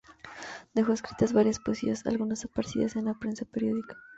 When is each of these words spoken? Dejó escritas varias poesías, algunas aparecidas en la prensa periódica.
Dejó 0.73 0.93
escritas 0.93 1.31
varias 1.31 1.59
poesías, 1.59 2.07
algunas 2.07 2.43
aparecidas 2.43 2.95
en 2.95 3.05
la 3.05 3.13
prensa 3.13 3.45
periódica. 3.45 3.97